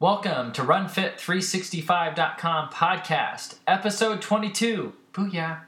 [0.00, 4.92] Welcome to RunFit365.com podcast, episode 22.
[5.12, 5.62] Booyah.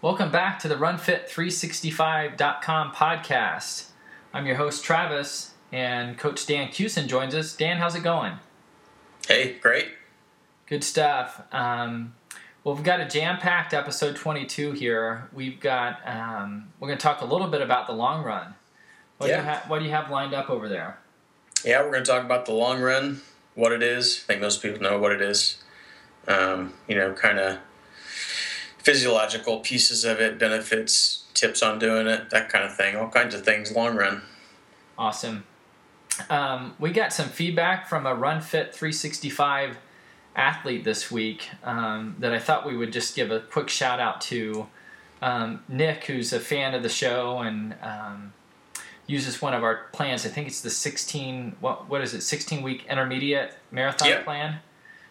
[0.00, 3.90] Welcome back to the RunFit365.com podcast.
[4.34, 7.54] I'm your host, Travis, and Coach Dan Cusin joins us.
[7.54, 8.40] Dan, how's it going?
[9.26, 9.88] Hey, great.
[10.66, 11.42] Good stuff.
[11.52, 12.14] Um,
[12.64, 15.28] well, we've got a jam-packed episode 22 here.
[15.32, 18.54] We've got um, we're going to talk a little bit about the long run.
[19.18, 19.36] What, Yeah.
[19.36, 20.98] do you ha- what do you have lined up over there?
[21.64, 23.20] Yeah, we're going to talk about the long run,
[23.54, 24.22] what it is.
[24.24, 25.62] I think most people know what it is.
[26.26, 27.58] Um, you know, kind of
[28.78, 32.96] physiological pieces of it, benefits, tips on doing it, that kind of thing.
[32.96, 34.22] All kinds of things, long run.
[34.98, 35.44] Awesome.
[36.28, 39.78] Um, we got some feedback from a RunFit 365
[40.36, 44.20] athlete this week um, that I thought we would just give a quick shout out
[44.22, 44.66] to.
[45.20, 48.32] Um, Nick, who's a fan of the show and um,
[49.06, 50.26] uses one of our plans.
[50.26, 51.56] I think it's the 16.
[51.60, 52.22] What what is it?
[52.22, 54.22] 16 week intermediate marathon Yeah.
[54.22, 54.58] plan.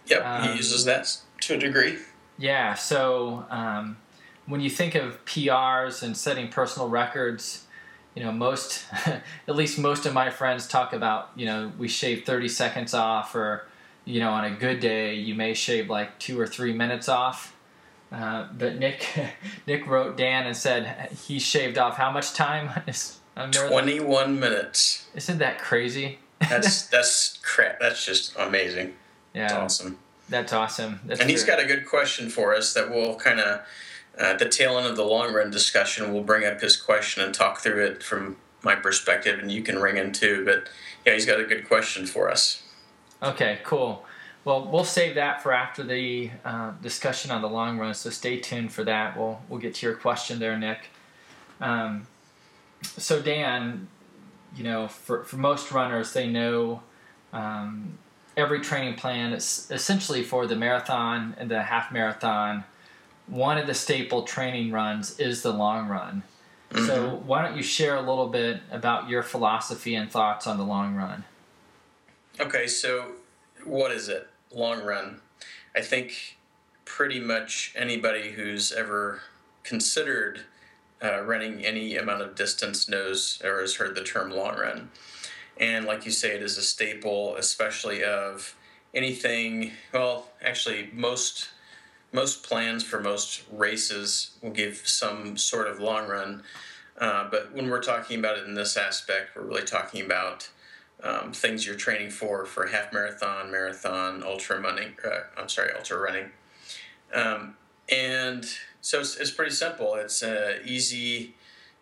[0.08, 1.98] Yep, Um, he uses that to a degree.
[2.38, 3.98] Yeah, so um,
[4.48, 7.66] when you think of PRs and setting personal records,
[8.16, 12.26] you know, most, at least most of my friends talk about, you know, we shave
[12.26, 13.68] 30 seconds off, or,
[14.06, 17.56] you know, on a good day, you may shave like two or three minutes off.
[18.12, 19.08] Uh, but Nick,
[19.68, 22.70] Nick wrote Dan and said he shaved off how much time?
[23.38, 23.70] on marathon?
[23.72, 25.08] 21 minutes.
[25.16, 26.20] Isn't that crazy?
[26.40, 27.80] That's that's crap.
[27.80, 28.96] That's just amazing.
[29.34, 30.00] That's Yeah, awesome.
[30.28, 31.00] that's awesome.
[31.06, 33.62] That's And he's got a good question for us that we'll kind of,
[34.17, 37.34] at the tail end of the long run discussion, we'll bring up his question and
[37.34, 40.45] talk through it from my perspective, and you can ring in too.
[40.45, 40.70] But
[41.06, 42.64] yeah, he's got a good question for us.
[43.23, 44.06] Okay, cool.
[44.44, 47.94] Well, we'll save that for after the uh, discussion on the long run.
[47.94, 49.18] So stay tuned for that.
[49.18, 50.90] We'll we'll get to your question there, Nick.
[51.59, 52.07] Um,
[52.84, 53.88] so Dan,
[54.56, 56.81] you know, for for most runners, they know
[57.34, 58.00] um,
[58.36, 62.63] every training plan is essentially for the marathon and the half marathon.
[63.31, 66.24] One of the staple training runs is the long run.
[66.75, 70.66] So why don't you share a little bit about your philosophy and thoughts on the
[70.66, 71.24] long run?
[72.42, 73.14] Okay, so
[73.64, 74.28] what is it?
[74.53, 75.22] Long run.
[75.74, 76.38] I think
[76.84, 79.22] pretty much anybody who's ever
[79.63, 80.42] considered
[81.02, 84.92] uh, running any amount of distance knows or has heard the term long run.
[85.58, 88.56] And like you say, it is a staple, especially of
[88.94, 89.72] anything.
[89.94, 91.48] Well, actually, most
[92.12, 96.44] most plans for most races will give some sort of long run.
[97.00, 100.50] Uh, but when we're talking about it in this aspect, we're really talking about
[101.04, 104.96] um, things you're training for for half marathon, marathon, ultra running.
[105.04, 106.32] Uh, I'm sorry, ultra running.
[107.14, 107.56] Um,
[107.90, 108.46] and
[108.82, 109.96] so it's, it's pretty simple.
[109.96, 111.36] It's an easy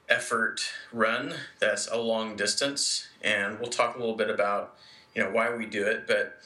[0.08, 0.62] effort
[0.92, 4.76] run that's a long distance, and we'll talk a little bit about
[5.14, 6.38] you know why we do it, but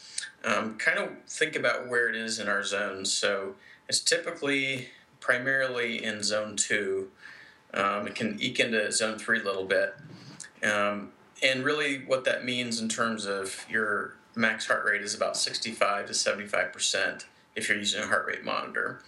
[0.44, 3.12] um, kind of think about where it is in our zones.
[3.12, 3.56] So
[3.88, 4.90] it's typically
[5.20, 7.10] primarily in zone two.
[7.74, 9.96] Um, it can eke into zone three a little bit.
[10.64, 11.12] Um,
[11.42, 16.08] and really, what that means in terms of your max heart rate is about 65
[16.08, 19.02] to 75% if you're using a heart rate monitor.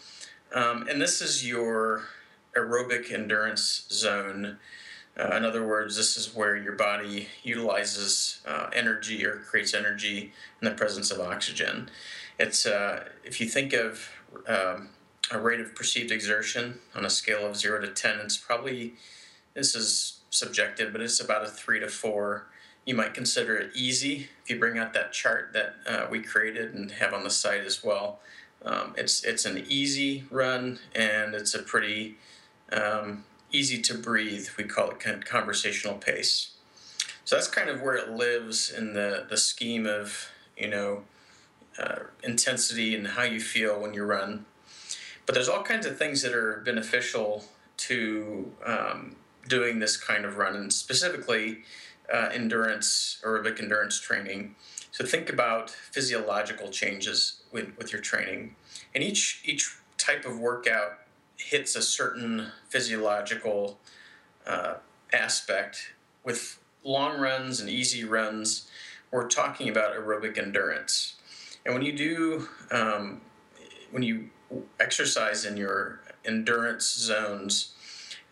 [0.54, 2.04] Um, and this is your
[2.56, 4.58] aerobic endurance zone.
[5.18, 10.34] Uh, in other words, this is where your body utilizes uh, energy or creates energy
[10.62, 11.90] in the presence of oxygen.
[12.38, 14.10] It's uh, if you think of
[14.48, 14.90] um,
[15.32, 18.94] a rate of perceived exertion on a scale of zero to ten, it's probably
[19.54, 22.48] this is subjective, but it's about a three to four.
[22.86, 26.76] You might consider it easy if you bring out that chart that uh, we created
[26.76, 28.20] and have on the site as well.
[28.64, 32.18] Um, it's it's an easy run and it's a pretty
[32.72, 34.48] um, easy to breathe.
[34.58, 36.52] We call it con- conversational pace.
[37.24, 41.04] So that's kind of where it lives in the the scheme of you know
[41.80, 44.46] uh, intensity and how you feel when you run.
[45.26, 47.46] But there's all kinds of things that are beneficial
[47.78, 49.16] to um,
[49.48, 51.64] doing this kind of run, and specifically
[52.14, 54.56] uh, endurance, aerobic endurance training.
[54.92, 58.56] So think about physiological changes with, with your training,
[58.94, 61.00] and each each type of workout
[61.38, 63.80] hits a certain physiological
[64.48, 64.76] uh,
[65.12, 65.92] aspect.
[66.24, 68.70] With long runs and easy runs,
[69.12, 71.15] we're talking about aerobic endurance,
[71.66, 73.22] and when you do um,
[73.92, 74.30] when you
[74.80, 77.74] exercise in your endurance zones,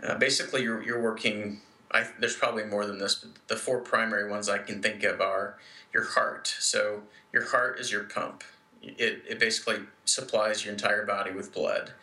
[0.02, 1.62] uh, basically you're, you're working.
[1.92, 5.22] I, there's probably more than this, but the four primary ones I can think of
[5.22, 5.58] are
[5.94, 6.54] your heart.
[6.60, 8.44] So your heart is your pump.
[8.82, 11.94] It, it basically supplies your entire body with blood.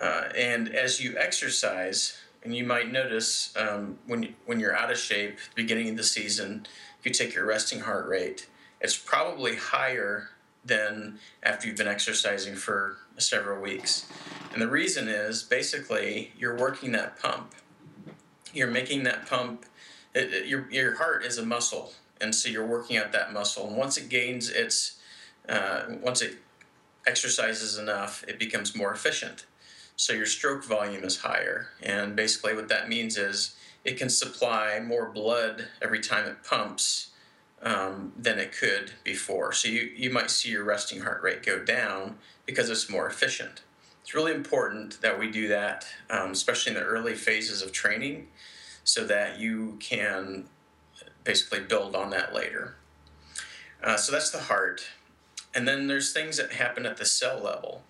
[0.00, 4.98] Uh, and as you exercise, and you might notice um, when, when you're out of
[4.98, 6.66] shape, beginning of the season,
[6.98, 8.46] if you take your resting heart rate,
[8.80, 10.30] it's probably higher
[10.64, 14.10] than after you've been exercising for several weeks.
[14.52, 17.54] And the reason is basically you're working that pump.
[18.52, 19.64] You're making that pump,
[20.14, 21.92] it, it, your, your heart is a muscle.
[22.20, 23.68] And so you're working out that muscle.
[23.68, 24.98] And once it gains its,
[25.48, 26.38] uh, once it
[27.06, 29.46] exercises enough, it becomes more efficient.
[29.96, 31.68] So your stroke volume is higher.
[31.82, 33.54] And basically, what that means is
[33.84, 37.09] it can supply more blood every time it pumps
[37.62, 39.52] um, than it could before.
[39.52, 42.16] So you, you might see your resting heart rate go down
[42.46, 43.62] because it's more efficient.
[44.02, 48.28] It's really important that we do that, um, especially in the early phases of training,
[48.82, 50.46] so that you can
[51.22, 52.76] basically build on that later.
[53.82, 54.82] Uh, so that's the heart.
[55.54, 57.82] And then there's things that happen at the cell level.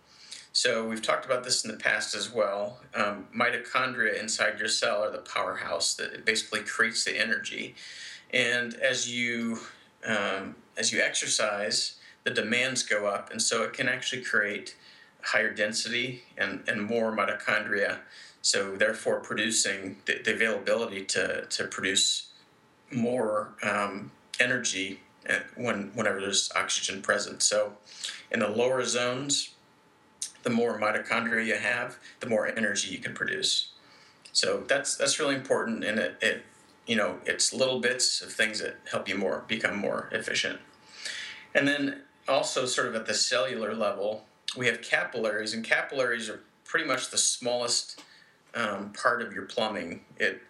[0.52, 2.80] So we've talked about this in the past as well.
[2.94, 7.76] Um, mitochondria inside your cell are the powerhouse that basically creates the energy.
[8.32, 9.58] And as you
[10.06, 14.76] um, as you exercise, the demands go up, and so it can actually create
[15.22, 17.98] higher density and, and more mitochondria.
[18.42, 22.30] So therefore, producing the, the availability to, to produce
[22.90, 27.42] more um, energy uh, when whenever there's oxygen present.
[27.42, 27.74] So
[28.30, 29.50] in the lower zones,
[30.42, 33.72] the more mitochondria you have, the more energy you can produce.
[34.32, 36.44] So that's that's really important, and it, it
[36.86, 40.58] you know it's little bits of things that help you more become more efficient.
[41.54, 44.24] And then also sort of at the cellular level,
[44.56, 48.02] we have capillaries, and capillaries are pretty much the smallest
[48.54, 50.02] um, part of your plumbing.
[50.18, 50.42] It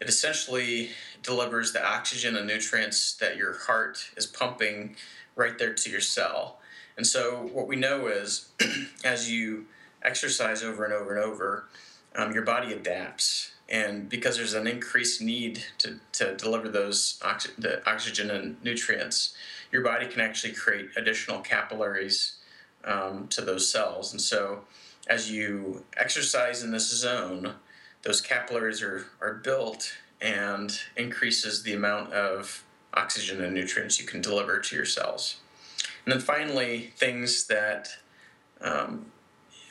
[0.00, 0.90] it essentially
[1.22, 4.96] delivers the oxygen and nutrients that your heart is pumping
[5.34, 6.58] right there to your cell.
[6.96, 8.48] And so, what we know is
[9.04, 9.66] as you
[10.02, 11.64] exercise over and over and over,
[12.14, 13.52] um, your body adapts.
[13.68, 17.20] And because there's an increased need to, to deliver those
[17.58, 19.34] the oxygen and nutrients,
[19.72, 22.36] your body can actually create additional capillaries
[22.84, 24.12] um, to those cells.
[24.12, 24.60] And so,
[25.08, 27.54] as you exercise in this zone,
[28.02, 32.64] those capillaries are, are built and increases the amount of
[32.94, 35.36] oxygen and nutrients you can deliver to your cells.
[36.04, 37.88] And then finally, things that
[38.60, 39.12] um,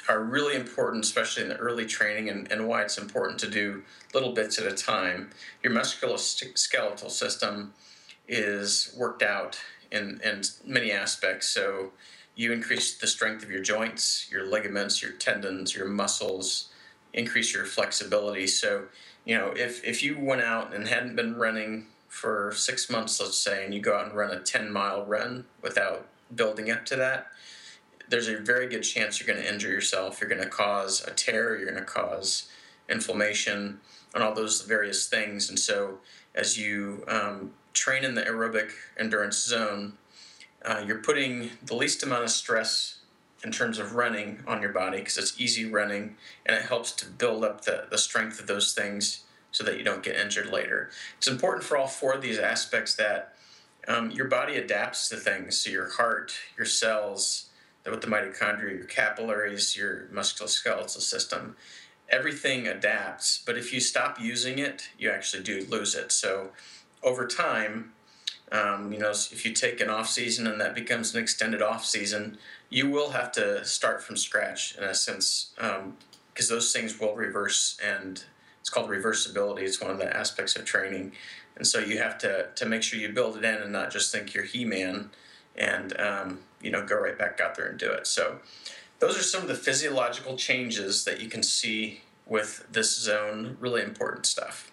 [0.08, 3.84] are really important, especially in the early training, and, and why it's important to do
[4.14, 5.32] little bits at a time.
[5.64, 7.74] Your musculoskeletal system
[8.28, 9.60] is worked out
[9.92, 11.50] in, in many aspects.
[11.50, 11.92] So
[12.36, 16.70] you increase the strength of your joints, your ligaments, your tendons, your muscles,
[17.14, 18.48] increase your flexibility.
[18.48, 18.86] So,
[19.24, 23.38] you know, if, if you went out and hadn't been running for six months, let's
[23.38, 26.96] say, and you go out and run a 10 mile run without building up to
[26.98, 27.28] that,
[28.10, 30.20] there's a very good chance you're going to injure yourself.
[30.20, 32.50] You're going to cause a tear, you're going to cause
[32.90, 33.80] inflammation,
[34.14, 35.50] and all those various things.
[35.50, 36.00] And so,
[36.34, 39.94] as you um, train in the aerobic endurance zone,
[40.64, 43.00] uh, you're putting the least amount of stress
[43.44, 46.16] in terms of running on your body because it's easy running
[46.46, 49.84] and it helps to build up the, the strength of those things so that you
[49.84, 50.90] don't get injured later.
[51.18, 53.36] It's important for all four of these aspects that
[53.88, 55.58] um, your body adapts to things.
[55.58, 57.45] So your heart, your cells,
[57.86, 61.56] with the mitochondria, your capillaries, your musculoskeletal system,
[62.10, 63.42] everything adapts.
[63.46, 66.12] But if you stop using it, you actually do lose it.
[66.12, 66.52] So
[67.04, 67.94] over time,
[68.52, 71.84] um, you know, if you take an off season and that becomes an extended off
[71.86, 72.38] season,
[72.70, 77.16] you will have to start from scratch in a sense, because um, those things will
[77.16, 78.24] reverse, and
[78.60, 79.62] it's called reversibility.
[79.62, 81.14] It's one of the aspects of training,
[81.56, 84.12] and so you have to to make sure you build it in and not just
[84.12, 85.10] think you're He Man,
[85.56, 88.08] and um, you know go right back out there and do it.
[88.08, 88.40] So
[89.00, 93.56] those are some of the physiological changes that you can see with this zone.
[93.60, 94.72] Really important stuff.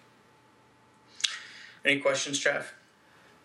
[1.85, 2.65] Any questions, Trav?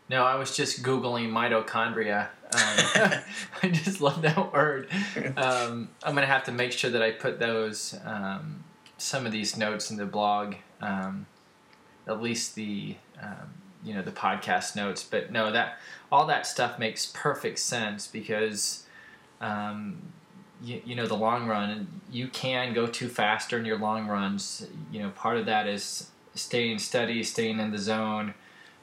[0.09, 2.29] No, I was just googling mitochondria.
[2.55, 3.21] Um,
[3.63, 4.89] I just love that word.
[5.37, 8.65] Um, I'm gonna have to make sure that I put those um,
[8.97, 11.27] some of these notes in the blog, um,
[12.07, 13.53] at least the um,
[13.85, 15.03] you know the podcast notes.
[15.03, 15.79] But no, that
[16.11, 18.87] all that stuff makes perfect sense because
[19.41, 20.03] um,
[20.63, 24.67] you, you know the long run you can go too fast during your long runs.
[24.93, 28.35] You know part of that is staying steady, staying in the zone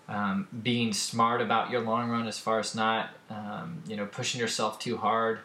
[0.07, 4.39] um, being smart about your long run as far as not um, you know pushing
[4.39, 5.39] yourself too hard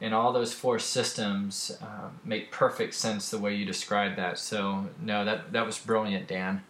[0.00, 4.86] and all those four systems uh, make perfect sense the way you described that so
[5.00, 6.62] no that that was brilliant dan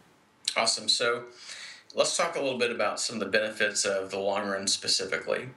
[0.56, 1.24] awesome so
[1.94, 5.48] let's talk a little bit about some of the benefits of the long run specifically.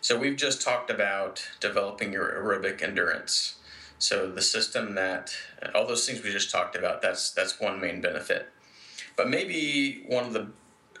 [0.00, 3.56] So we've just talked about developing your aerobic endurance.
[3.98, 5.36] So the system that
[5.74, 8.48] all those things we just talked about, that's that's one main benefit.
[9.16, 10.46] But maybe one of the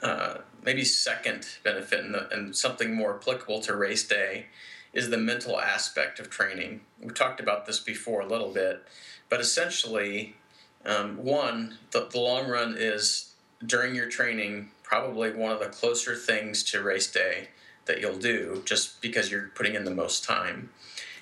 [0.02, 4.46] uh, maybe second benefit and, the, and something more applicable to race day
[4.92, 6.80] is the mental aspect of training.
[7.00, 8.84] We talked about this before a little bit,
[9.28, 10.36] but essentially,
[10.84, 13.31] um, one, the, the long run is
[13.66, 17.48] during your training probably one of the closer things to race day
[17.86, 20.70] that you'll do just because you're putting in the most time.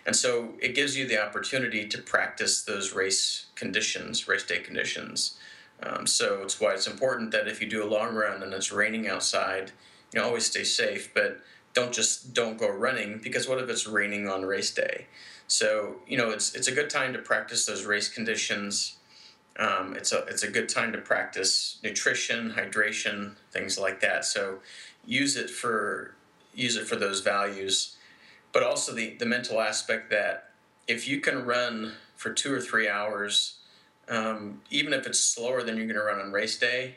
[0.06, 5.38] And so it gives you the opportunity to practice those race conditions, race day conditions.
[5.82, 8.72] Um, so it's why it's important that if you do a long run and it's
[8.72, 9.72] raining outside,
[10.12, 11.40] you know, always stay safe, but
[11.72, 15.06] don't just don't go running because what if it's raining on race day?
[15.46, 18.96] So you know, it's it's a good time to practice those race conditions.
[19.58, 24.24] Um, it's a it's a good time to practice nutrition, hydration, things like that.
[24.24, 24.58] So
[25.04, 26.14] use it for
[26.54, 27.96] use it for those values,
[28.52, 30.50] but also the the mental aspect that
[30.88, 33.60] if you can run for two or three hours
[34.10, 36.96] um, even if it's slower than you're going to run on race day,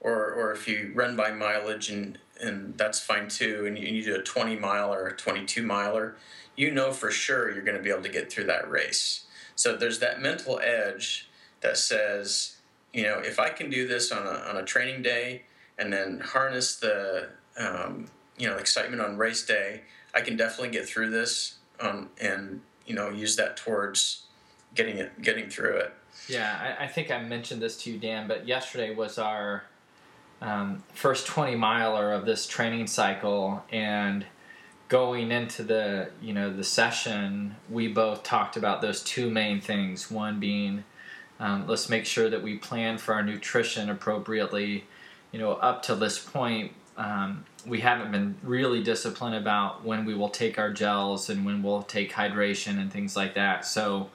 [0.00, 4.04] or, or if you run by mileage and, and that's fine too, and you, you
[4.04, 6.14] do a 20 mile or a 22 miler,
[6.56, 9.24] you know for sure you're going to be able to get through that race.
[9.56, 11.28] So there's that mental edge
[11.62, 12.56] that says,
[12.92, 15.42] you know, if I can do this on a, on a training day
[15.78, 19.82] and then harness the, um, you know, excitement on race day,
[20.14, 24.24] I can definitely get through this um, and, you know, use that towards
[24.74, 25.94] getting it, getting through it.
[26.28, 29.64] Yeah, I, I, think I mentioned this to you, Dan, but yesterday was our
[30.40, 34.26] um, first 20 miler of this training cycle, and
[34.88, 40.10] going into the you know the session, we both talked about those two main things.
[40.10, 40.84] One being,
[41.42, 44.84] um, let's make sure that we plan for our nutrition appropriately.
[45.32, 50.14] You know, up to this point, um, we haven't been really disciplined about when we
[50.14, 53.66] will take our gels and when we'll take hydration and things like that.
[53.66, 54.10] So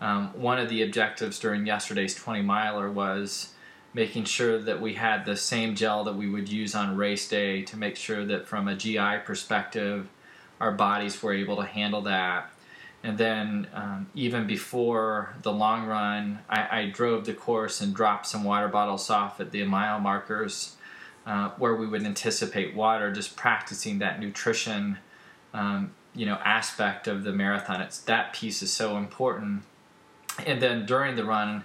[0.00, 3.54] um, one of the objectives during yesterday's 20 miler was
[3.92, 7.62] making sure that we had the same gel that we would use on race day
[7.62, 10.06] to make sure that from a GI perspective,
[10.60, 12.52] our bodies were able to handle that.
[13.02, 18.26] And then, um, even before the long run, I, I, drove the course and dropped
[18.26, 20.76] some water bottles off at the mile markers
[21.24, 24.98] uh, where we would anticipate water, just practicing that nutrition,
[25.54, 27.80] um, you know, aspect of the marathon.
[27.80, 29.62] It's that piece is so important
[30.46, 31.64] and then during the run,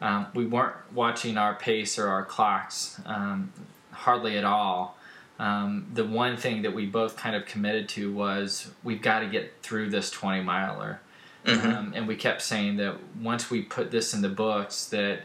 [0.00, 3.52] um, we weren't watching our pace or our clocks um,
[3.90, 4.96] hardly at all.
[5.42, 9.26] Um, the one thing that we both kind of committed to was we've got to
[9.26, 11.00] get through this 20 miler.
[11.44, 11.68] Mm-hmm.
[11.68, 15.22] Um, and we kept saying that once we put this in the books, that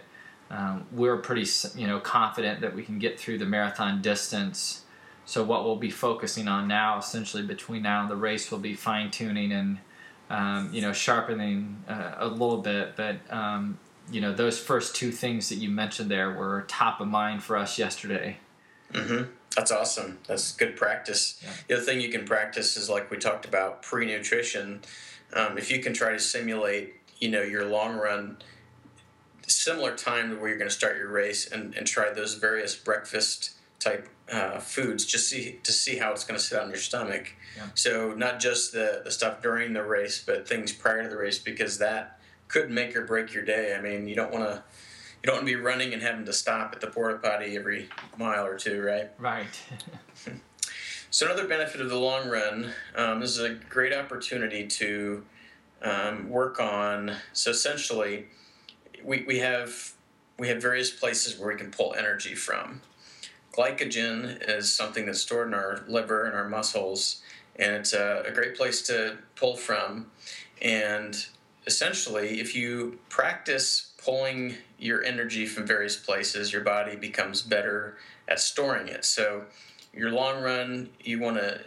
[0.49, 1.45] um, we're pretty
[1.79, 4.85] you know confident that we can get through the marathon distance.
[5.25, 8.73] So what we'll be focusing on now, essentially between now and the race, will be
[8.73, 9.77] fine tuning and
[10.31, 12.95] um, you know, sharpening uh, a little bit.
[12.95, 13.77] But um,
[14.11, 17.55] you know, those first two things that you mentioned there were top of mind for
[17.55, 18.37] us yesterday.
[18.93, 19.31] Mm-hmm.
[19.57, 20.19] That's awesome.
[20.27, 21.41] That's good practice.
[21.43, 21.49] Yeah.
[21.67, 24.81] The other thing you can practice is like we talked about pre-nutrition.
[25.33, 28.37] Um, if you can try to simulate, you know, your long run
[29.47, 32.75] similar time to where you're going to start your race and, and try those various
[32.75, 36.77] breakfast type uh, foods just see to see how it's going to sit on your
[36.77, 37.33] stomach.
[37.55, 37.67] Yeah.
[37.73, 41.39] So not just the the stuff during the race, but things prior to the race
[41.39, 43.75] because that could make or break your day.
[43.75, 44.63] I mean, you don't want to
[45.27, 48.45] don't want to be running and having to stop at the porta potty every mile
[48.45, 49.11] or two, right?
[49.19, 49.61] Right.
[51.11, 55.23] so another benefit of the long run, um, this is a great opportunity to
[55.81, 57.15] um, work on.
[57.33, 58.27] So essentially,
[59.03, 59.93] we, we have
[60.39, 62.81] we have various places where we can pull energy from
[63.57, 67.21] glycogen is something that's stored in our liver and our muscles,
[67.55, 70.11] and it's a, a great place to pull from.
[70.61, 71.25] And
[71.65, 77.97] essentially, if you practice pulling your energy from various places, your body becomes better
[78.29, 79.03] at storing it.
[79.03, 79.43] So,
[79.93, 81.59] your long run, you want to.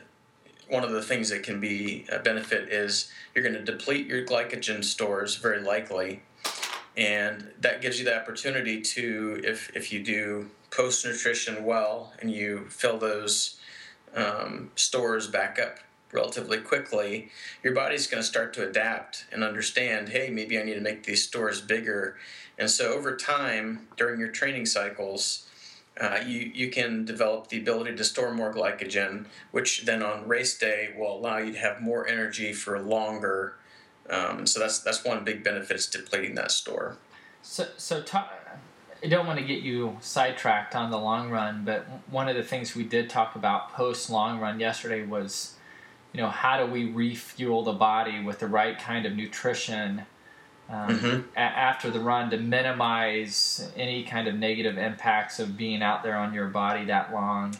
[0.69, 4.25] One of the things that can be a benefit is you're going to deplete your
[4.25, 6.23] glycogen stores very likely,
[6.97, 12.31] and that gives you the opportunity to, if if you do post nutrition well and
[12.31, 13.61] you fill those
[14.15, 15.79] um, stores back up
[16.13, 17.31] relatively quickly,
[17.63, 21.05] your body's going to start to adapt and understand hey, maybe I need to make
[21.05, 22.17] these stores bigger.
[22.59, 25.47] And so over time, during your training cycles,
[26.01, 30.59] uh, you, you can develop the ability to store more glycogen, which then on race
[30.59, 33.55] day will allow you to have more energy for longer.
[34.09, 36.97] Um, so that's that's one big benefit is depleting that store.
[37.43, 38.03] So so
[39.03, 42.43] I don't want to get you sidetracked on the long run, but one of the
[42.43, 45.55] things we did talk about post long run yesterday was,
[46.13, 50.07] you know, how do we refuel the body with the right kind of nutrition
[50.69, 51.21] um, mm-hmm.
[51.37, 56.17] a- after the run to minimize any kind of negative impacts of being out there
[56.17, 57.57] on your body that long.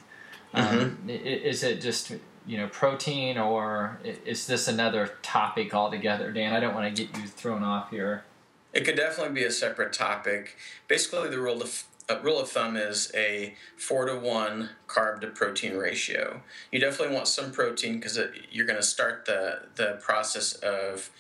[0.55, 1.11] Um, mm-hmm.
[1.11, 2.13] Is it just
[2.47, 6.53] you know protein or is this another topic altogether, Dan?
[6.53, 8.25] I don't want to get you thrown off here.
[8.73, 10.57] It could definitely be a separate topic.
[10.87, 15.29] Basically, the rule of uh, rule of thumb is a four to one carb to
[15.29, 16.43] protein ratio.
[16.73, 18.19] You definitely want some protein because
[18.51, 21.11] you're going to start the the process of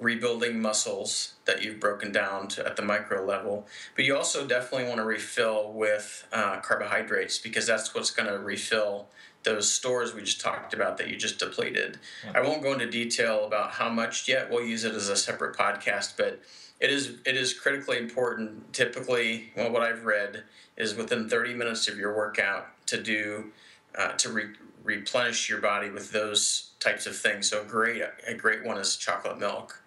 [0.00, 3.66] rebuilding muscles that you've broken down to, at the micro level.
[3.96, 8.38] But you also definitely want to refill with uh, carbohydrates because that's what's going to
[8.38, 9.08] refill
[9.44, 11.98] those stores we just talked about that you just depleted.
[12.34, 14.50] I won't go into detail about how much yet.
[14.50, 16.40] We'll use it as a separate podcast, but
[16.80, 18.72] it is it is critically important.
[18.72, 20.44] Typically, well, what I've read
[20.76, 23.52] is within 30 minutes of your workout to do
[23.96, 24.54] uh, to re-
[24.84, 27.50] replenish your body with those types of things.
[27.50, 29.82] So great a great one is chocolate milk.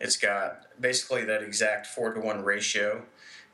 [0.00, 3.02] It's got basically that exact four to one ratio.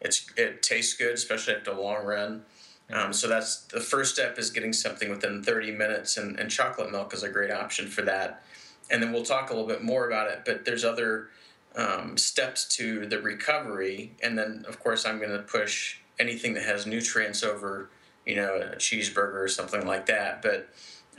[0.01, 2.45] It's it tastes good, especially after a long run.
[2.93, 6.93] Um, so that's the first step is getting something within 30 minutes, and, and chocolate
[6.93, 8.43] milk is a great option for that.
[8.91, 10.43] And then we'll talk a little bit more about it.
[10.45, 11.31] But there's other
[11.77, 16.65] um, steps to the recovery, and then of course I'm going to push anything that
[16.65, 17.91] has nutrients over,
[18.25, 20.43] you know, a cheeseburger or something like that.
[20.43, 20.69] But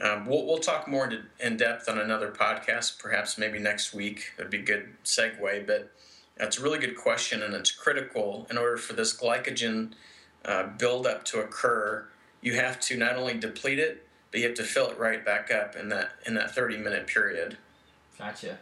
[0.02, 1.10] um, we'll, we'll talk more
[1.40, 4.32] in depth on another podcast, perhaps maybe next week.
[4.38, 5.68] It would be a good segue.
[5.68, 5.92] But
[6.38, 9.94] that's a really good question, and it's critical in order for this glycogen
[10.44, 12.08] uh, buildup to occur.
[12.42, 15.52] You have to not only deplete it, but you have to fill it right back
[15.52, 17.58] up in that in that 30 minute period.
[18.18, 18.60] Gotcha.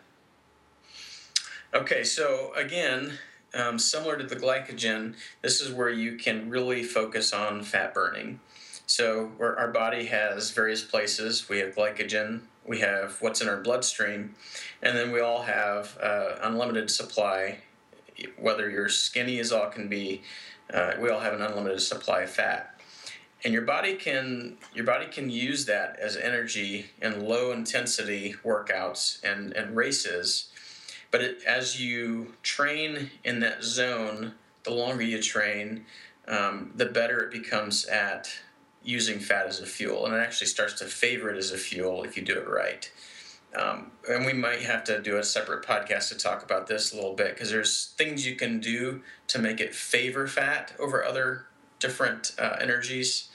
[1.76, 3.14] Okay, so again,
[3.56, 8.40] um, similar to the glycogen, this is where you can really focus on fat burning.
[8.86, 11.50] So our body has various places.
[11.50, 14.36] We have glycogen, we have what's in our bloodstream,
[14.84, 17.58] and then we all have uh, unlimited supply.
[18.38, 20.22] Whether you're skinny as all can be,
[20.72, 22.80] uh, we all have an unlimited supply of fat.
[23.44, 29.24] And your body can your body can use that as energy in low intensity workouts
[29.24, 30.50] and, and races.
[31.14, 35.86] But it, as you train in that zone, the longer you train,
[36.28, 38.32] um, the better it becomes at
[38.84, 42.04] using fat as a fuel, and it actually starts to favor it as a fuel
[42.04, 42.92] if you do it right.
[43.56, 46.96] Um, and we might have to do a separate podcast to talk about this a
[46.96, 51.46] little bit because there's things you can do to make it favor fat over other
[51.78, 53.30] different uh, energies.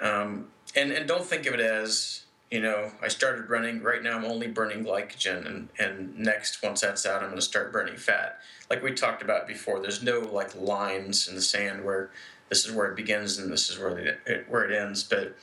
[0.00, 4.16] Um, and, and don't think of it as, you know, I started running, right now
[4.16, 7.96] I'm only burning glycogen, and, and next, once that's out, I'm going to start burning
[7.96, 8.40] fat.
[8.68, 12.10] Like we talked about before, there's no like lines in the sand where
[12.48, 15.04] this is where it begins and this is where it, where it ends.
[15.04, 15.36] But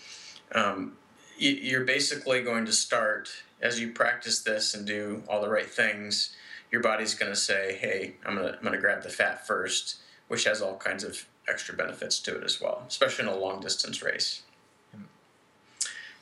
[0.51, 0.97] um,
[1.37, 3.29] you're basically going to start
[3.61, 6.35] as you practice this and do all the right things.
[6.71, 9.47] Your body's going to say, "Hey, I'm going to I'm going to grab the fat
[9.47, 13.37] first, which has all kinds of extra benefits to it as well, especially in a
[13.37, 14.41] long distance race.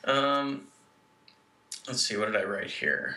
[0.04, 0.68] Um,
[1.86, 3.16] let's see, what did I write here?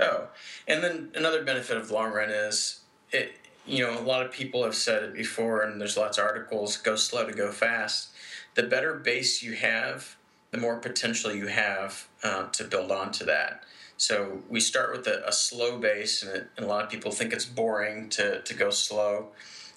[0.00, 0.28] Oh,
[0.66, 3.32] and then another benefit of long run is it
[3.68, 6.78] you know, a lot of people have said it before, and there's lots of articles
[6.78, 8.08] go slow to go fast.
[8.54, 10.16] The better base you have,
[10.50, 13.64] the more potential you have uh, to build onto that.
[13.98, 17.10] So we start with a, a slow base, and, it, and, a lot of people
[17.10, 19.28] think it's boring to, to go slow.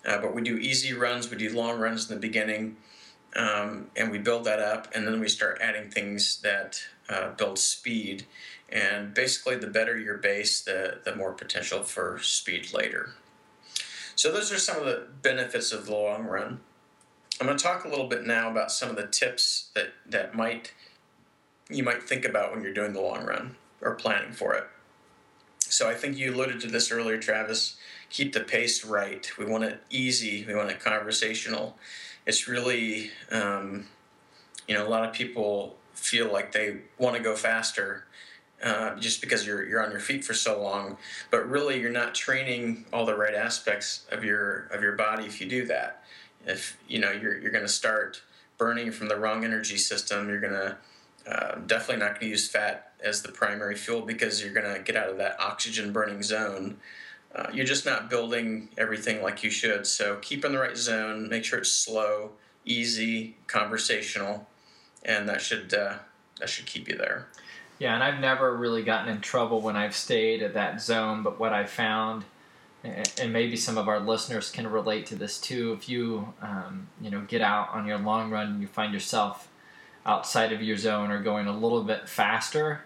[0.06, 2.78] Uh, but we do easy runs, we do long runs in the beginning,
[3.36, 7.60] um, and we build that up, and then we start adding things that uh, build
[7.60, 8.26] speed.
[8.69, 13.12] And basically, the better your base, the, the more potential for speed later.
[14.15, 16.62] So those are some of the benefits of the long run.
[17.39, 20.36] I'm going to talk a little bit now about some of the tips that, that
[20.36, 20.74] might
[21.71, 24.65] you might think about when you're doing the long run or planning for it.
[25.60, 27.78] So I think you alluded to this earlier, Travis.
[28.10, 29.30] Keep the pace right.
[29.38, 30.45] We want it easy.
[30.45, 31.78] We want it conversational.
[32.26, 33.86] It's really, um,
[34.67, 38.06] you know, a lot of people feel like they want to go faster,
[38.64, 40.98] uh, just because you're you're on your feet for so long.
[41.30, 45.40] But really, you're not training all the right aspects of your of your body if
[45.40, 46.04] you do that.
[46.46, 48.22] If you know you're you're going to start
[48.58, 50.78] burning from the wrong energy system, you're going to
[51.28, 54.82] uh, definitely not going to use fat as the primary fuel because you're going to
[54.82, 56.78] get out of that oxygen burning zone.
[57.34, 59.88] Uh, you're just not building everything like you should.
[59.88, 61.30] So keep in the right zone.
[61.30, 62.32] Make sure it's slow,
[62.66, 64.48] easy, conversational,
[65.04, 65.96] and that should uh,
[66.40, 67.28] that should keep you there.
[67.80, 71.40] Yeah, and I've never really gotten in trouble when I've stayed at that zone, but
[71.40, 72.26] what I found
[72.84, 75.74] and maybe some of our listeners can relate to this too.
[75.74, 79.48] If you, um, you know, get out on your long run and you find yourself
[80.06, 82.82] outside of your zone or going a little bit faster,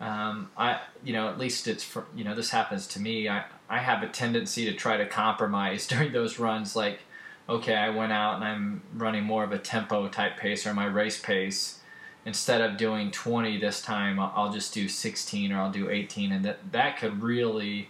[0.00, 3.28] um, I, you know, at least it's for, you know, this happens to me.
[3.28, 6.74] I, I have a tendency to try to compromise during those runs.
[6.74, 7.00] Like,
[7.48, 10.86] okay, I went out and I'm running more of a tempo type pace or my
[10.86, 11.80] race pace.
[12.24, 16.44] Instead of doing 20 this time, I'll just do 16 or I'll do 18, and
[16.44, 17.88] that that could really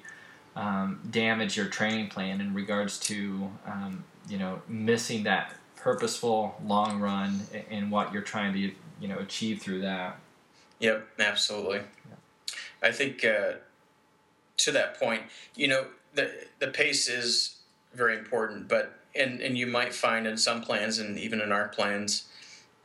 [0.54, 7.00] um, damage your training plan in regards to um, you know missing that purposeful long
[7.00, 7.40] run
[7.70, 10.18] and what you're trying to you know achieve through that.
[10.80, 11.80] Yep, absolutely.
[12.82, 13.52] I think uh,
[14.58, 15.22] to that point,
[15.54, 17.56] you know, the the pace is
[17.94, 21.68] very important, but and and you might find in some plans and even in our
[21.68, 22.28] plans.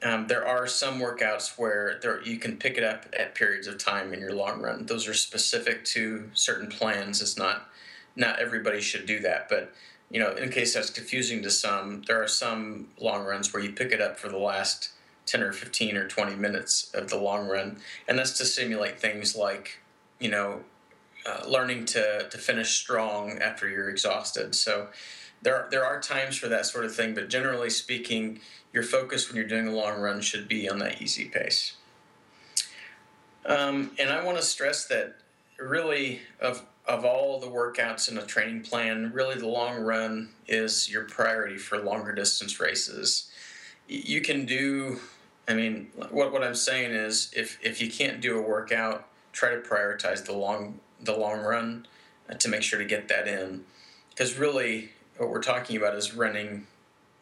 [0.03, 3.77] Um, there are some workouts where there you can pick it up at periods of
[3.77, 4.87] time in your long run.
[4.87, 7.21] Those are specific to certain plans.
[7.21, 7.69] It's not
[8.15, 9.71] not everybody should do that, but
[10.09, 13.71] you know, in case that's confusing to some, there are some long runs where you
[13.71, 14.89] pick it up for the last
[15.25, 19.35] 10 or 15 or 20 minutes of the long run, and that's to simulate things
[19.35, 19.79] like,
[20.19, 20.61] you know,
[21.25, 24.53] uh, learning to, to finish strong after you're exhausted.
[24.53, 24.87] So
[25.41, 28.39] there are, there are times for that sort of thing, but generally speaking,
[28.73, 31.75] your focus when you're doing a long run should be on that easy pace.
[33.45, 35.15] Um, and I want to stress that
[35.57, 40.89] really of of all the workouts in a training plan, really the long run is
[40.89, 43.31] your priority for longer distance races.
[43.87, 44.99] You can do,
[45.47, 49.51] I mean, what, what I'm saying is if, if you can't do a workout, try
[49.51, 51.87] to prioritize the long the long run
[52.29, 53.63] uh, to make sure to get that in.
[54.09, 56.67] Because really, what we're talking about is running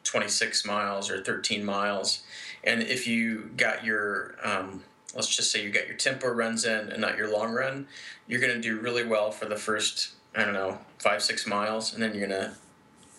[0.03, 2.23] 26 miles or 13 miles.
[2.63, 4.83] And if you got your um,
[5.15, 7.87] let's just say you got your tempo runs in and not your long run,
[8.27, 11.93] you're going to do really well for the first I don't know five six miles,
[11.93, 12.53] and then you're gonna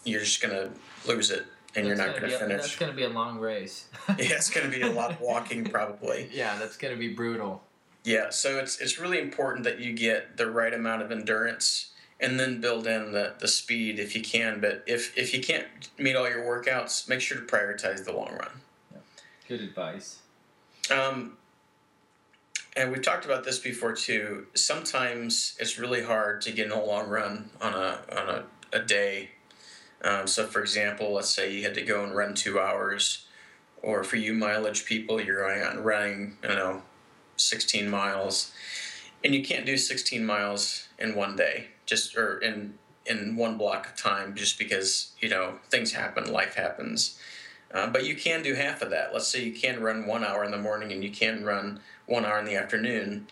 [0.04, 0.70] you're just gonna
[1.06, 2.62] lose it, and that's you're not gonna, gonna finish.
[2.62, 3.86] That's gonna be a long race.
[4.08, 6.28] yeah, it's gonna be a lot of walking probably.
[6.32, 7.62] Yeah, that's gonna be brutal.
[8.04, 11.89] Yeah, so it's it's really important that you get the right amount of endurance
[12.20, 14.60] and then build in the, the speed if you can.
[14.60, 15.66] But if if you can't
[15.98, 18.60] meet all your workouts, make sure to prioritize the long run.
[18.92, 18.98] Yeah.
[19.48, 20.18] Good advice.
[20.90, 21.36] Um,
[22.76, 24.46] and we've talked about this before too.
[24.54, 28.80] Sometimes it's really hard to get in a long run on a on a, a
[28.80, 29.30] day.
[30.02, 33.26] Um, so, for example, let's say you had to go and run two hours,
[33.82, 36.82] or for you mileage people, you're going out and running, I don't know,
[37.36, 38.52] 16 miles,
[39.22, 42.74] and you can't do 16 miles in one day, just or in
[43.04, 47.18] in one block of time, just because you know things happen, life happens.
[47.72, 49.12] Uh, but you can do half of that.
[49.12, 52.24] Let's say you can run one hour in the morning and you can run one
[52.24, 53.28] hour in the afternoon.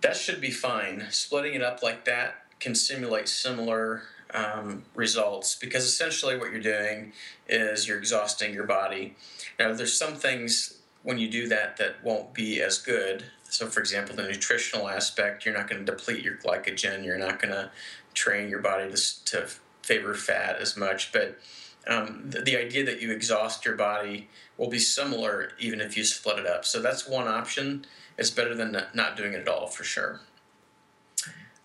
[0.00, 1.06] That should be fine.
[1.10, 4.02] Splitting it up like that can simulate similar
[4.34, 7.12] um, results because essentially what you're doing
[7.48, 9.14] is you're exhausting your body.
[9.58, 13.24] Now, there's some things when you do that that won't be as good.
[13.48, 17.40] So, for example, the nutritional aspect, you're not going to deplete your glycogen, you're not
[17.40, 17.70] going to
[18.14, 19.48] train your body to, to
[19.82, 21.12] favor fat as much.
[21.12, 21.38] But
[21.86, 26.04] um, the, the, idea that you exhaust your body will be similar even if you
[26.04, 26.66] split it up.
[26.66, 27.86] So that's one option.
[28.18, 30.20] It's better than not doing it at all for sure.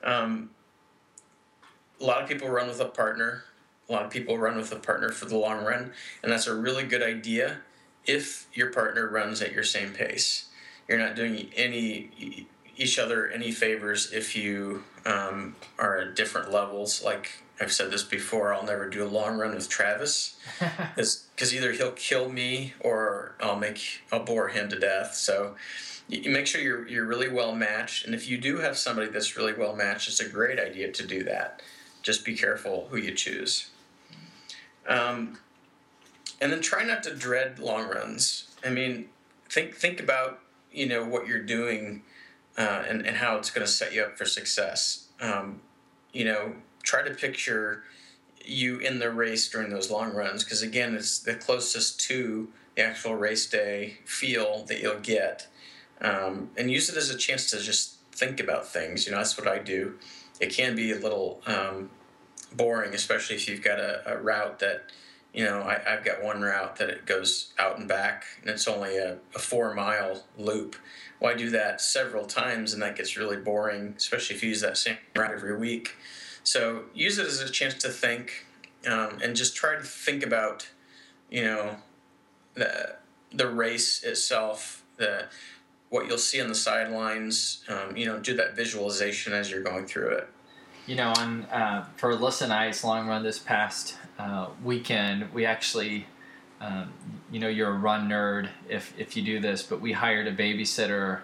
[0.03, 0.51] Um,
[1.99, 3.43] a lot of people run with a partner.
[3.89, 5.91] A lot of people run with a partner for the long run,
[6.21, 7.57] and that's a really good idea
[8.05, 10.49] if your partner runs at your same pace.
[10.87, 17.03] You're not doing any each other any favors if you um, are at different levels.
[17.03, 20.37] Like I've said this before, I'll never do a long run with Travis
[20.95, 25.15] because either he'll kill me or I'll make I'll bore him to death.
[25.15, 25.55] So
[26.07, 29.37] you make sure you're you're really well matched, and if you do have somebody that's
[29.37, 31.61] really well matched, it's a great idea to do that.
[32.01, 33.69] Just be careful who you choose.
[34.87, 35.37] Um,
[36.41, 38.49] and then try not to dread long runs.
[38.65, 39.07] I mean,
[39.49, 40.39] think think about
[40.73, 42.01] you know what you're doing
[42.57, 45.07] uh, and, and how it's going to set you up for success.
[45.21, 45.61] Um,
[46.11, 47.83] you know, try to picture
[48.45, 52.83] you in the race during those long runs because, again, it's the closest to the
[52.83, 55.47] actual race day feel that you'll get.
[56.01, 59.05] Um, and use it as a chance to just think about things.
[59.05, 59.97] You know, that's what I do.
[60.39, 61.89] It can be a little um,
[62.51, 64.91] boring, especially if you've got a, a route that
[65.33, 68.67] you know, I, have got one route that it goes out and back, and it's
[68.67, 70.75] only a, a four mile loop.
[71.19, 74.61] Well, I do that several times, and that gets really boring, especially if you use
[74.61, 75.95] that same route every week.
[76.43, 78.45] So use it as a chance to think,
[78.87, 80.69] um, and just try to think about,
[81.31, 81.77] you know,
[82.53, 82.97] the
[83.33, 85.25] the race itself, the
[85.89, 87.63] what you'll see on the sidelines.
[87.67, 90.29] Um, you know, do that visualization as you're going through it.
[90.85, 96.07] You know, on uh, for and I's long run this past uh, weekend, we actually,
[96.61, 96.93] um,
[97.29, 100.35] you know, you're a run nerd if if you do this, but we hired a
[100.35, 101.21] babysitter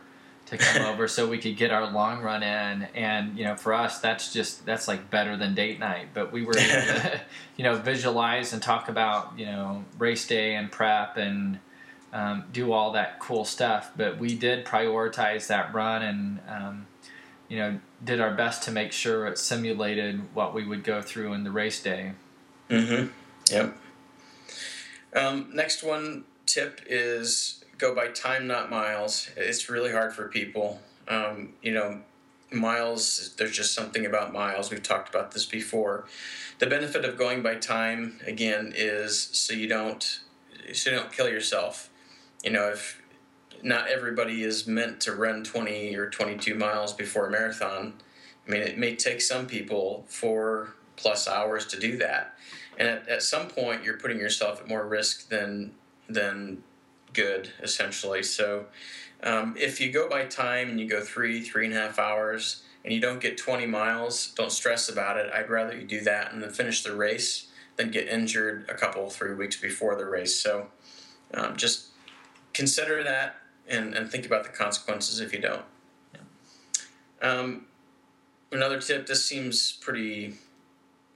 [0.48, 2.88] to come over so we could get our long run in.
[2.94, 6.10] And you know for us that's just that's like better than date night.
[6.14, 7.22] But we were to
[7.58, 11.60] you know visualize and talk about you know race day and prep and
[12.12, 13.92] um, do all that cool stuff.
[13.96, 16.88] But we did prioritize that run and um,
[17.48, 21.32] you know did our best to make sure it simulated what we would go through
[21.32, 22.12] in the race day
[22.70, 23.08] mm-hmm
[23.52, 23.76] yep
[25.14, 29.30] um, next one tip is go by time, not miles.
[29.36, 30.80] It's really hard for people.
[31.08, 32.02] Um, you know,
[32.52, 34.70] miles, there's just something about miles.
[34.70, 36.06] We've talked about this before.
[36.60, 40.20] The benefit of going by time, again, is so you don't
[40.74, 41.90] so you don't kill yourself.
[42.44, 43.02] You know, if
[43.64, 47.94] not everybody is meant to run 20 or 22 miles before a marathon.
[48.48, 52.38] I mean, it may take some people four plus hours to do that.
[52.78, 55.72] And at, at some point, you're putting yourself at more risk than
[56.08, 56.64] than
[57.14, 58.24] good essentially.
[58.24, 58.66] So
[59.24, 62.64] um, if you go by time and you go three, three and a half hours,
[62.84, 65.30] and you don't get 20 miles, don't stress about it.
[65.34, 69.10] I'd rather you do that and then finish the race than get injured a couple,
[69.10, 70.36] three weeks before the race.
[70.40, 70.68] So
[71.34, 71.88] um, just
[72.54, 73.36] consider that
[73.68, 75.64] and, and think about the consequences if you don't.
[77.22, 77.66] Um,
[78.52, 80.36] another tip this seems pretty,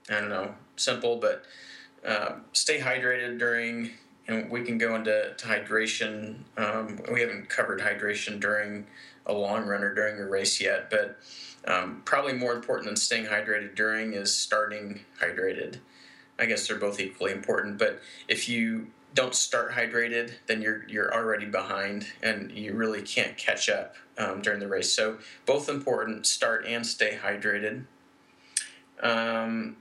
[0.09, 1.45] I don't know, simple, but
[2.05, 3.91] uh, stay hydrated during
[4.27, 6.35] and we can go into to hydration.
[6.57, 8.87] Um, we haven't covered hydration during
[9.25, 11.19] a long run or during a race yet, but
[11.65, 15.79] um, probably more important than staying hydrated during is starting hydrated.
[16.39, 21.13] I guess they're both equally important, but if you don't start hydrated, then you're you're
[21.13, 24.91] already behind, and you really can't catch up um, during the race.
[24.91, 27.85] So both important: start and stay hydrated.
[29.01, 29.77] Um,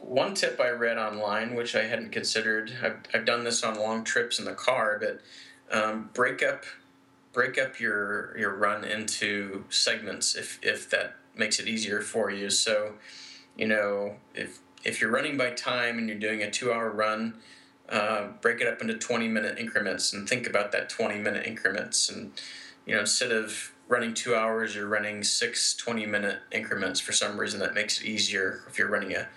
[0.00, 4.04] one tip I read online, which I hadn't considered, I've, I've done this on long
[4.04, 5.20] trips in the car, but
[5.70, 6.64] um, break up
[7.32, 12.50] break up your your run into segments if if that makes it easier for you.
[12.50, 12.94] So,
[13.56, 17.34] you know, if if you're running by time and you're doing a two hour run,
[17.88, 22.08] uh, break it up into 20 minute increments and think about that 20 minute increments.
[22.08, 22.32] And,
[22.86, 27.38] you know, instead of running two hours, you're running six 20 minute increments for some
[27.38, 29.28] reason that makes it easier if you're running a,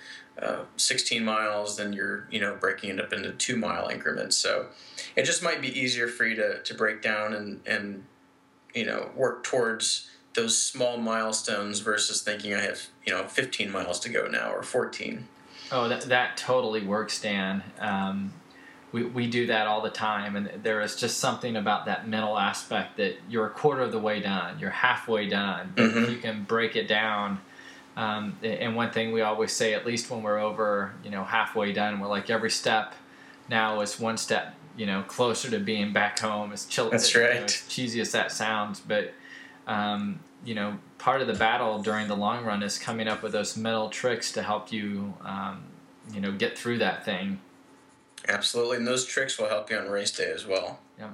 [0.41, 4.36] uh, 16 miles, then you're you know breaking it up into two mile increments.
[4.36, 4.67] So
[5.15, 8.06] it just might be easier for you to, to break down and and
[8.73, 13.99] you know work towards those small milestones versus thinking I have you know 15 miles
[14.01, 15.27] to go now or 14.
[15.71, 17.63] Oh, that that totally works, Dan.
[17.80, 18.34] Um,
[18.91, 22.38] we, we do that all the time, and there is just something about that mental
[22.38, 25.73] aspect that you're a quarter of the way done, you're halfway done.
[25.75, 26.12] Mm-hmm.
[26.12, 27.39] You can break it down
[27.97, 31.73] um, and one thing we always say, at least when we're over, you know, halfway
[31.73, 32.95] done, we're like every step
[33.49, 36.54] now is one step, you know, closer to being back home.
[36.54, 37.34] As chill, That's right.
[37.34, 39.13] You know, as cheesy as that sounds, but
[39.67, 43.34] um, you know, part of the battle during the long run is coming up with
[43.34, 45.63] those mental tricks to help you, um,
[46.13, 47.39] you know, get through that thing.
[48.27, 50.80] Absolutely, and those tricks will help you on race day as well.
[50.97, 51.12] Yeah.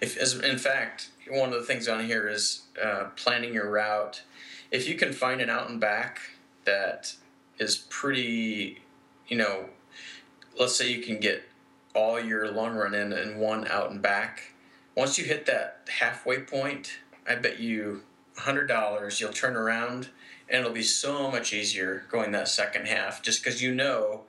[0.00, 4.22] If, as in fact, one of the things on here is uh, planning your route
[4.70, 6.20] if you can find an out and back
[6.64, 7.14] that
[7.58, 8.80] is pretty,
[9.28, 9.66] you know,
[10.58, 11.42] let's say you can get
[11.94, 14.52] all your long run in in one out and back.
[14.96, 18.02] Once you hit that halfway point, I bet you
[18.40, 20.08] $100 you'll turn around
[20.48, 24.22] and it'll be so much easier going that second half just because you know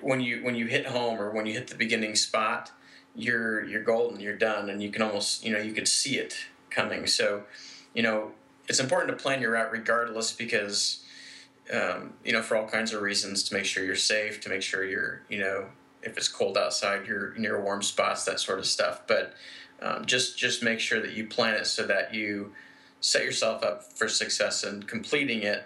[0.00, 2.72] when you when you hit home or when you hit the beginning spot
[3.14, 6.36] you're you're golden you're done and you can almost you know you could see it
[6.70, 7.42] coming so
[7.94, 8.32] you know
[8.68, 11.04] it's important to plan your route regardless because
[11.72, 14.62] um, you know for all kinds of reasons to make sure you're safe to make
[14.62, 15.66] sure you're you know
[16.02, 19.02] if it's cold outside you're near warm spots that sort of stuff.
[19.06, 19.34] But
[19.80, 22.52] um, just just make sure that you plan it so that you
[23.00, 25.64] set yourself up for success in completing it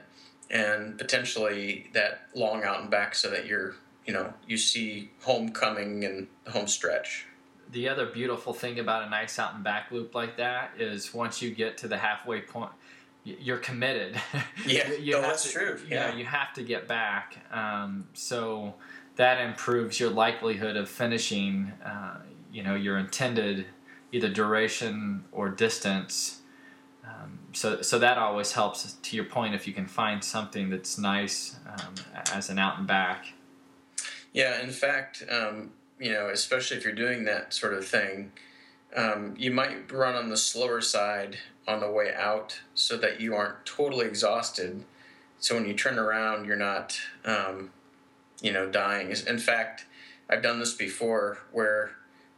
[0.50, 3.74] and potentially that long out and back so that you're
[4.06, 7.26] you know you see homecoming and home stretch.
[7.72, 11.42] The other beautiful thing about a nice out and back loop like that is once
[11.42, 12.70] you get to the halfway point
[13.26, 14.20] you're committed.
[14.66, 15.80] Yeah, you, no, that's to, true.
[15.88, 17.36] Yeah, you, know, you have to get back.
[17.52, 18.74] Um, so
[19.14, 21.72] that improves your likelihood of finishing.
[21.84, 22.18] Uh,
[22.52, 23.66] you know, your intended
[24.12, 26.40] either duration or distance.
[27.04, 28.94] Um, so, so that always helps.
[28.94, 31.94] To your point, if you can find something that's nice um,
[32.32, 33.26] as an out and back.
[34.32, 38.32] Yeah, in fact, um, you know, especially if you're doing that sort of thing,
[38.96, 43.34] um, you might run on the slower side on the way out so that you
[43.34, 44.84] aren't totally exhausted
[45.38, 47.70] so when you turn around, you're not, um,
[48.40, 49.14] you know, dying.
[49.26, 49.86] In fact,
[50.28, 51.92] I've done this before where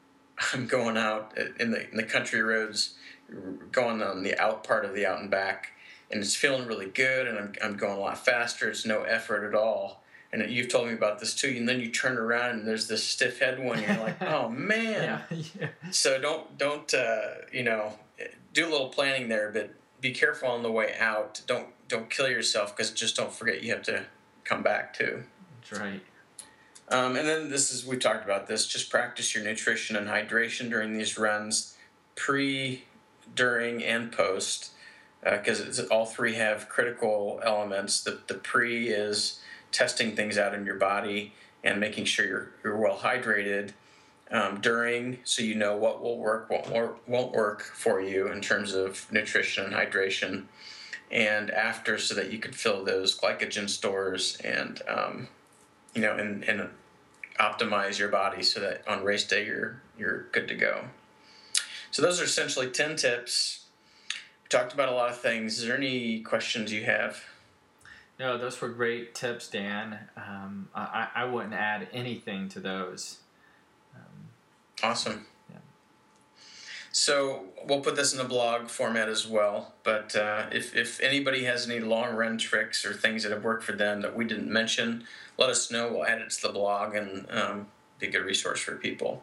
[0.53, 2.95] I'm going out in the in the country roads,
[3.73, 5.73] going on the out part of the out and back,
[6.11, 8.69] and it's feeling really good, and I'm I'm going a lot faster.
[8.69, 10.03] It's no effort at all.
[10.33, 11.49] And you've told me about this too.
[11.57, 13.83] And then you turn around and there's this stiff head one.
[13.83, 15.25] You're like, oh man.
[15.31, 15.69] Yeah, yeah.
[15.91, 17.21] So don't don't uh,
[17.53, 17.95] you know
[18.53, 21.41] do a little planning there, but be careful on the way out.
[21.47, 24.05] Don't don't kill yourself because just don't forget you have to
[24.45, 25.25] come back too.
[25.61, 26.03] That's right.
[26.91, 28.67] Um, and then this is we talked about this.
[28.67, 31.77] Just practice your nutrition and hydration during these runs,
[32.17, 32.85] pre,
[33.35, 34.71] during, and post,
[35.23, 38.03] because uh, all three have critical elements.
[38.03, 39.41] The the pre is
[39.73, 41.33] testing things out in your body
[41.65, 43.73] and making sure you're you're well hydrated.
[44.31, 48.75] Um, during, so you know what will work, won't won't work for you in terms
[48.75, 50.45] of nutrition and hydration.
[51.11, 55.29] And after so that you can fill those glycogen stores and um,
[55.95, 56.69] you know and, and
[57.41, 60.85] optimize your body so that on race day you're you're good to go.
[61.91, 63.65] So those are essentially 10 tips.
[64.43, 65.59] We talked about a lot of things.
[65.59, 67.25] Is there any questions you have
[68.19, 73.19] no those were great tips dan um, I, I wouldn't add anything to those
[73.95, 74.29] um,
[74.83, 75.27] awesome
[76.99, 79.75] so we'll put this in the blog format as well.
[79.85, 83.63] But uh, if, if anybody has any long run tricks or things that have worked
[83.63, 85.05] for them that we didn't mention,
[85.37, 85.93] let us know.
[85.93, 87.69] We'll add it to the blog and um,
[88.01, 89.23] be a good resource for people.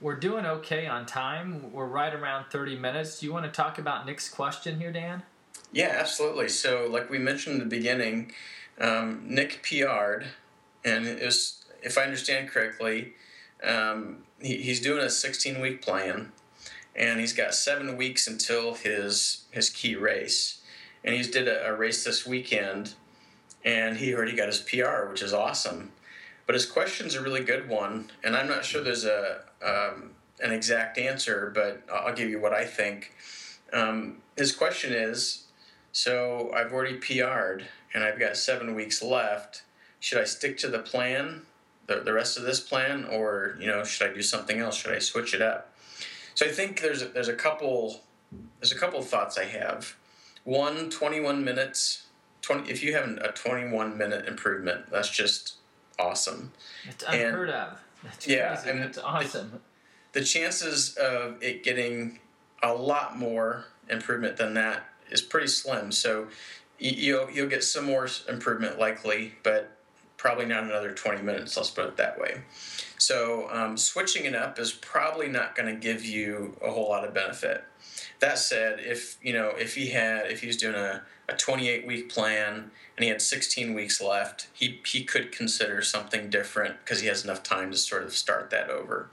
[0.00, 1.72] We're doing okay on time.
[1.72, 3.18] We're right around 30 minutes.
[3.18, 5.24] Do you want to talk about Nick's question here, Dan?
[5.72, 6.48] Yeah, absolutely.
[6.48, 8.32] So, like we mentioned in the beginning,
[8.80, 10.26] um, Nick PR'd,
[10.84, 13.14] and it was, if I understand correctly,
[13.62, 16.32] um, he, he's doing a 16 week plan,
[16.96, 20.60] and he's got seven weeks until his his key race.
[21.04, 22.94] And he's did a, a race this weekend,
[23.64, 25.92] and he already got his PR, which is awesome.
[26.46, 30.52] But his question's a really good one, and I'm not sure there's a um, an
[30.52, 33.12] exact answer, but I'll give you what I think.
[33.72, 35.44] Um, his question is
[35.98, 39.64] so I've already PR'd and I've got seven weeks left.
[39.98, 41.42] Should I stick to the plan
[41.88, 44.76] the, the rest of this plan, or you know, should I do something else?
[44.76, 45.74] Should I switch it up?
[46.34, 48.02] So I think there's a, there's a couple
[48.60, 49.96] there's a couple thoughts I have.
[50.44, 52.04] One, 21 minutes.
[52.42, 55.54] 20, if you have a 21 minute improvement, that's just
[55.98, 56.52] awesome.
[56.88, 57.80] It's unheard and, of.
[58.04, 58.70] That's yeah, crazy.
[58.70, 59.60] and it's awesome.
[60.12, 62.20] The, the chances of it getting
[62.62, 65.92] a lot more improvement than that is pretty slim.
[65.92, 66.28] So
[66.78, 69.78] you'll you'll get some more improvement likely, but
[70.18, 72.42] probably not another 20 minutes, let's put it that way.
[72.98, 77.04] So, um, switching it up is probably not going to give you a whole lot
[77.04, 77.64] of benefit.
[78.18, 81.86] That said, if you know if he had if he was doing a, a 28
[81.86, 87.00] week plan and he had 16 weeks left, he he could consider something different because
[87.00, 89.08] he has enough time to sort of start that over.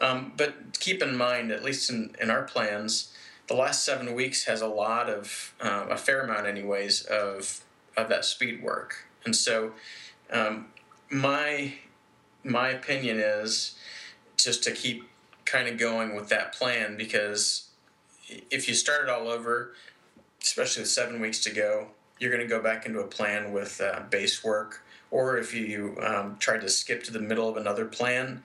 [0.00, 3.13] Um, but keep in mind, at least in, in our plans,
[3.46, 7.60] the last seven weeks has a lot of um, a fair amount, anyways, of
[7.96, 9.72] of that speed work, and so
[10.30, 10.66] um,
[11.10, 11.74] my
[12.42, 13.76] my opinion is
[14.36, 15.08] just to keep
[15.44, 17.68] kind of going with that plan because
[18.50, 19.74] if you start it all over,
[20.42, 23.80] especially with seven weeks to go, you're going to go back into a plan with
[23.80, 24.82] uh, base work.
[25.10, 28.42] Or if you um, try to skip to the middle of another plan,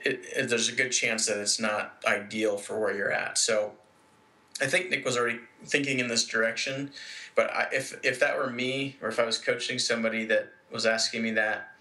[0.00, 3.36] it, it, there's a good chance that it's not ideal for where you're at.
[3.36, 3.72] So
[4.60, 6.90] I think Nick was already thinking in this direction.
[7.34, 10.86] But I, if if that were me, or if I was coaching somebody that was
[10.86, 11.72] asking me that,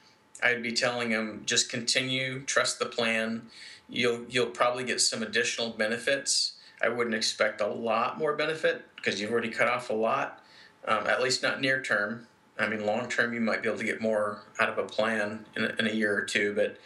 [0.44, 3.48] I'd be telling him just continue, trust the plan.
[3.90, 6.54] You'll you'll probably get some additional benefits.
[6.82, 10.44] I wouldn't expect a lot more benefit because you've already cut off a lot.
[10.88, 12.28] Um, at least not near term.
[12.60, 15.46] I mean, long term, you might be able to get more out of a plan
[15.56, 16.54] in a, in a year or two.
[16.54, 16.78] But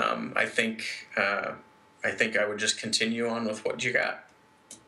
[0.00, 1.52] um, I think uh,
[2.04, 4.25] I think I would just continue on with what you got.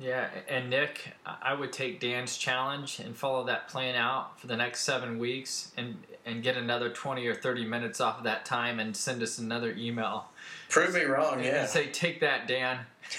[0.00, 4.56] Yeah, and Nick, I would take Dan's challenge and follow that plan out for the
[4.56, 8.78] next seven weeks, and and get another twenty or thirty minutes off of that time,
[8.78, 10.28] and send us another email.
[10.68, 11.66] Prove me wrong, yeah.
[11.66, 12.78] say, take that, Dan.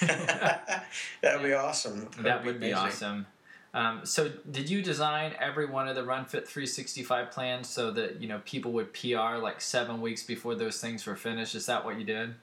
[1.20, 2.08] That'd be awesome.
[2.12, 3.26] That'd that would be, be awesome.
[3.72, 8.20] Um, so, did you design every one of the Run Fit 365 plans so that
[8.20, 11.54] you know people would PR like seven weeks before those things were finished?
[11.54, 12.34] Is that what you did?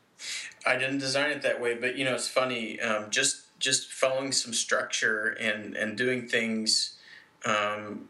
[0.66, 2.80] I didn't design it that way, but you know it's funny.
[2.80, 6.98] Um, just just following some structure and and doing things
[7.46, 8.08] um,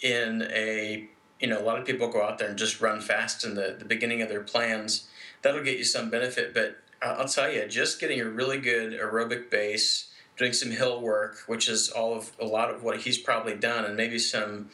[0.00, 1.08] in a
[1.40, 3.76] you know a lot of people go out there and just run fast in the,
[3.78, 5.08] the beginning of their plans
[5.42, 9.50] that'll get you some benefit but i'll tell you just getting a really good aerobic
[9.50, 13.54] base doing some hill work, which is all of a lot of what he's probably
[13.54, 14.70] done, and maybe some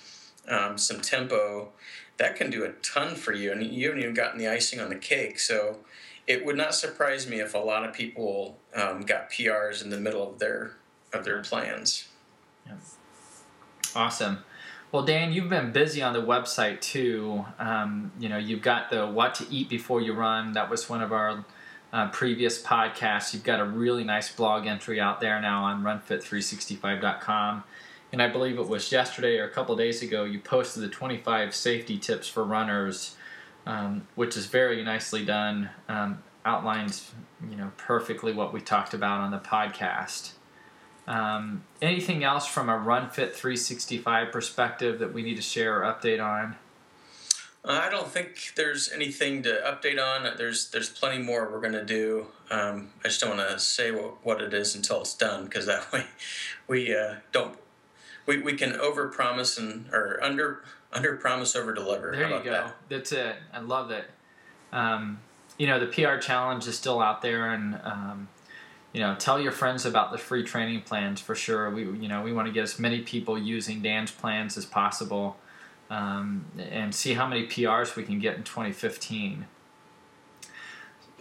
[0.48, 1.72] um, some tempo,
[2.16, 3.52] that can do a ton for you.
[3.52, 5.38] And you haven't even gotten the icing on the cake.
[5.38, 5.80] So
[6.28, 9.98] it would not surprise me if a lot of people um, got PRs in the
[9.98, 10.76] middle of their
[11.12, 12.06] of their plans.
[12.66, 12.74] Yeah.
[13.96, 14.44] Awesome.
[14.92, 17.44] Well, Dan, you've been busy on the website too.
[17.58, 20.52] Um, you know, you've got the what to eat before you run.
[20.52, 21.44] That was one of our
[21.92, 23.32] uh, previous podcasts.
[23.32, 27.64] You've got a really nice blog entry out there now on runfit365.com.
[28.12, 31.54] And I believe it was yesterday or a couple days ago, you posted the 25
[31.54, 33.16] safety tips for runners,
[33.68, 35.68] um, which is very nicely done.
[35.88, 37.12] Um, outlines,
[37.48, 40.32] you know, perfectly what we talked about on the podcast.
[41.06, 45.92] Um, anything else from a Run Fit 365 perspective that we need to share or
[45.92, 46.56] update on?
[47.64, 50.36] Uh, I don't think there's anything to update on.
[50.38, 52.28] There's there's plenty more we're gonna do.
[52.50, 55.66] Um, I just don't want to say what, what it is until it's done because
[55.66, 56.06] that way
[56.66, 57.58] we uh, don't
[58.24, 60.62] we, we can over promise and or under
[60.92, 62.12] under promise over deliver.
[62.12, 62.50] There you go.
[62.50, 62.76] That?
[62.88, 63.36] That's it.
[63.52, 64.04] I love it.
[64.72, 65.20] Um,
[65.58, 67.78] you know the PR challenge is still out there and.
[67.82, 68.28] Um,
[68.92, 71.70] you know, tell your friends about the free training plans for sure.
[71.70, 75.36] We, you know, we want to get as many people using Dan's plans as possible,
[75.90, 79.46] um, and see how many PRs we can get in 2015.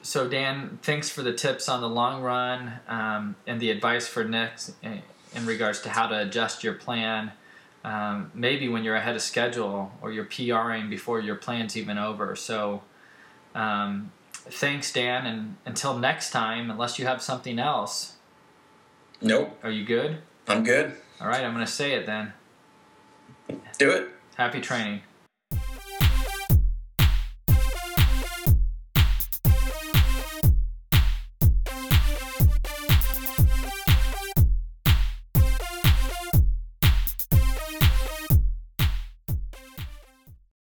[0.02, 4.24] So, Dan, thanks for the tips on the long run um, and the advice for
[4.24, 7.34] Nick's in regards to how to adjust your plan.
[7.88, 12.36] Um, maybe when you're ahead of schedule or you're PRing before your plan's even over.
[12.36, 12.84] So,
[13.56, 18.18] um, thanks, Dan, and until next time, unless you have something else.
[19.22, 19.58] Nope.
[19.64, 20.18] Are you good?
[20.50, 20.98] I'm good.
[21.22, 22.34] All right, I'm going to say it then.
[23.78, 24.10] Do it.
[24.36, 25.04] Happy training.